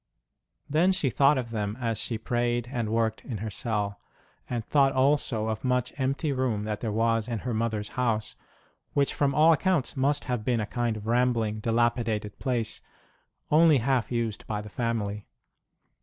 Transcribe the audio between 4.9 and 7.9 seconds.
also of much empty room that there was in her mother s